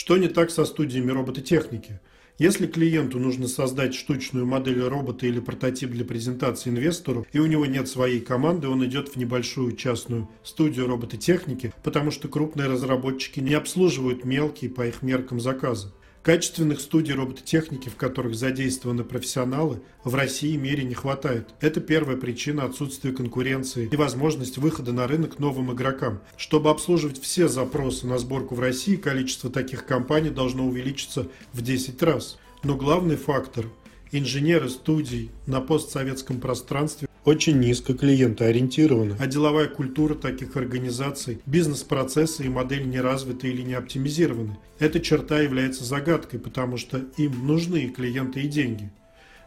[0.00, 2.00] Что не так со студиями робототехники?
[2.38, 7.66] Если клиенту нужно создать штучную модель робота или прототип для презентации инвестору, и у него
[7.66, 13.52] нет своей команды, он идет в небольшую частную студию робототехники, потому что крупные разработчики не
[13.52, 15.92] обслуживают мелкие по их меркам заказы.
[16.22, 21.48] Качественных студий робототехники, в которых задействованы профессионалы, в России и мире не хватает.
[21.60, 26.20] Это первая причина отсутствия конкуренции и возможность выхода на рынок новым игрокам.
[26.36, 32.02] Чтобы обслуживать все запросы на сборку в России, количество таких компаний должно увеличиться в 10
[32.02, 32.38] раз.
[32.64, 33.66] Но главный фактор–
[34.12, 42.48] инженеры студий на постсоветском пространстве очень низко клиентоориентированы, а деловая культура таких организаций, бизнес-процессы и
[42.48, 44.58] модели не развиты или не оптимизированы.
[44.78, 48.90] Эта черта является загадкой, потому что им нужны клиенты и деньги.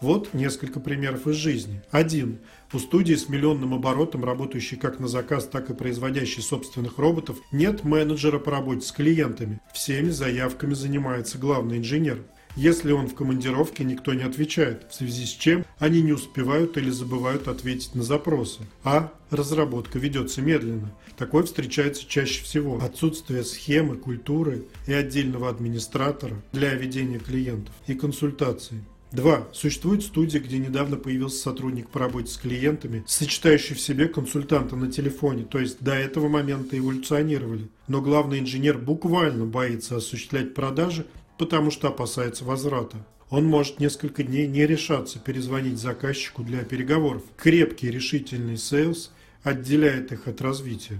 [0.00, 1.82] Вот несколько примеров из жизни.
[1.90, 2.38] Один.
[2.72, 7.82] У студии с миллионным оборотом, работающей как на заказ, так и производящей собственных роботов, нет
[7.82, 9.60] менеджера по работе с клиентами.
[9.74, 12.22] Всеми заявками занимается главный инженер.
[12.56, 16.90] Если он в командировке, никто не отвечает, в связи с чем они не успевают или
[16.90, 18.60] забывают ответить на запросы.
[18.82, 20.92] А разработка ведется медленно.
[21.16, 22.78] Такое встречается чаще всего.
[22.82, 28.78] Отсутствие схемы, культуры и отдельного администратора для ведения клиентов и консультаций.
[29.12, 29.48] 2.
[29.52, 34.92] Существует студия, где недавно появился сотрудник по работе с клиентами, сочетающий в себе консультанта на
[34.92, 37.68] телефоне, то есть до этого момента эволюционировали.
[37.86, 41.06] Но главный инженер буквально боится осуществлять продажи
[41.38, 42.98] потому что опасается возврата.
[43.30, 47.22] Он может несколько дней не решаться перезвонить заказчику для переговоров.
[47.36, 50.98] Крепкий решительный sales отделяет их от развития.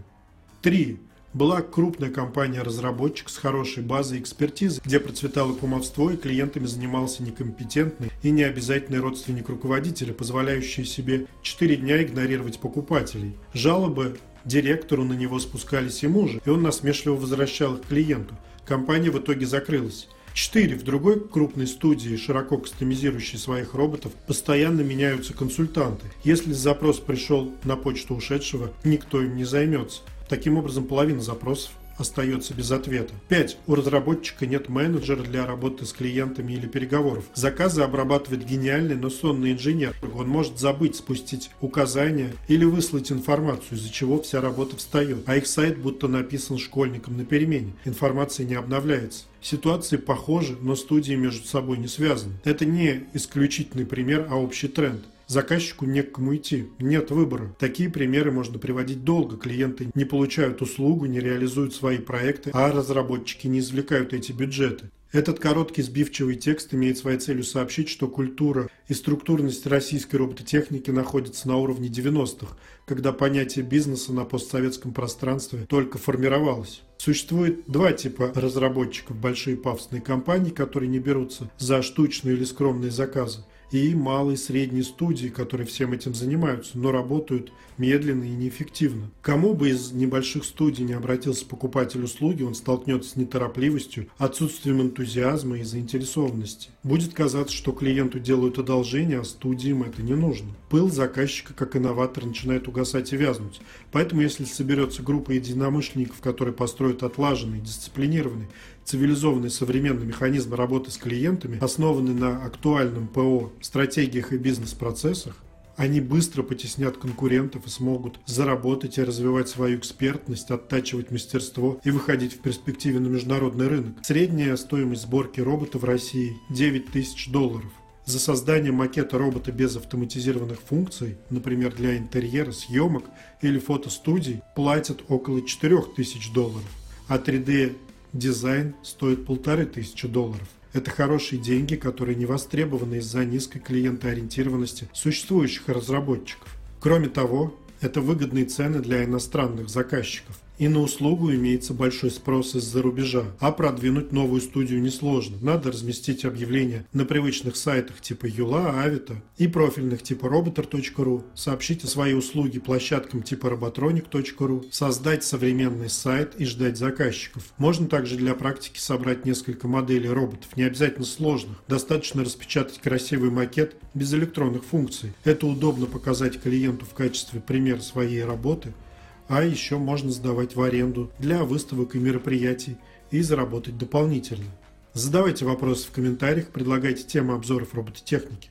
[0.62, 1.00] 3.
[1.34, 8.30] Была крупная компания-разработчик с хорошей базой экспертизы, где процветало кумовство и клиентами занимался некомпетентный и
[8.30, 13.36] необязательный родственник руководителя, позволяющий себе 4 дня игнорировать покупателей.
[13.52, 18.34] Жалобы директору на него спускались ему же, и он насмешливо возвращал их клиенту.
[18.66, 20.08] Компания в итоге закрылась.
[20.38, 20.76] 4.
[20.76, 26.06] В другой крупной студии, широко кастомизирующей своих роботов, постоянно меняются консультанты.
[26.22, 30.02] Если запрос пришел на почту ушедшего, никто им не займется.
[30.28, 33.12] Таким образом, половина запросов остается без ответа.
[33.28, 33.58] 5.
[33.66, 37.24] У разработчика нет менеджера для работы с клиентами или переговоров.
[37.34, 39.94] Заказы обрабатывает гениальный, но сонный инженер.
[40.14, 45.24] Он может забыть спустить указания или выслать информацию, из-за чего вся работа встает.
[45.26, 47.74] А их сайт будто написан школьником на перемене.
[47.84, 49.24] Информация не обновляется.
[49.40, 52.34] Ситуации похожи, но студии между собой не связаны.
[52.44, 55.04] Это не исключительный пример, а общий тренд.
[55.28, 57.54] Заказчику не к кому идти, нет выбора.
[57.58, 59.36] Такие примеры можно приводить долго.
[59.36, 64.90] Клиенты не получают услугу, не реализуют свои проекты, а разработчики не извлекают эти бюджеты.
[65.12, 71.46] Этот короткий сбивчивый текст имеет своей целью сообщить, что культура и структурность российской робототехники находятся
[71.48, 72.56] на уровне 90-х,
[72.86, 76.82] когда понятие бизнеса на постсоветском пространстве только формировалось.
[76.96, 79.16] Существует два типа разработчиков.
[79.16, 84.84] Большие пафосные компании, которые не берутся за штучные или скромные заказы– и малые и средние
[84.84, 89.10] студии, которые всем этим занимаются, но работают медленно и неэффективно.
[89.22, 95.58] Кому бы из небольших студий не обратился покупатель услуги, он столкнется с неторопливостью, отсутствием энтузиазма
[95.58, 96.70] и заинтересованности.
[96.82, 100.48] Будет казаться, что клиенту делают одолжение, а студиям это не нужно.
[100.70, 103.60] Пыл заказчика как инноватор начинает угасать и вязнуть.
[103.92, 108.48] Поэтому если соберется группа единомышленников, которые построят отлаженный, дисциплинированный,
[108.88, 115.36] цивилизованный современный механизм работы с клиентами, основанный на актуальном ПО, стратегиях и бизнес-процессах,
[115.76, 122.32] они быстро потеснят конкурентов и смогут заработать и развивать свою экспертность, оттачивать мастерство и выходить
[122.32, 123.98] в перспективе на международный рынок.
[124.02, 127.70] Средняя стоимость сборки робота в России 9 тысяч долларов.
[128.06, 133.04] За создание макета робота без автоматизированных функций, например, для интерьера, съемок
[133.42, 136.70] или фотостудий, платят около 4000 долларов,
[137.06, 137.76] а 3D
[138.12, 140.48] Дизайн стоит полторы тысячи долларов.
[140.72, 146.54] Это хорошие деньги, которые не востребованы из-за низкой клиентоориентированности существующих разработчиков.
[146.80, 150.40] Кроме того, это выгодные цены для иностранных заказчиков.
[150.58, 155.38] И на услугу имеется большой спрос из-за рубежа, а продвинуть новую студию несложно.
[155.40, 161.86] Надо разместить объявления на привычных сайтах типа Юла, Авито и профильных типа roboter.ru, сообщить о
[161.86, 167.44] своей услуге площадкам типа robotronic.ru, создать современный сайт и ждать заказчиков.
[167.58, 171.62] Можно также для практики собрать несколько моделей роботов, не обязательно сложных.
[171.68, 175.12] Достаточно распечатать красивый макет без электронных функций.
[175.22, 178.72] Это удобно показать клиенту в качестве примера своей работы–
[179.28, 182.76] а еще можно сдавать в аренду для выставок и мероприятий
[183.10, 184.46] и заработать дополнительно.
[184.94, 188.50] Задавайте вопросы в комментариях, предлагайте темы обзоров робототехники.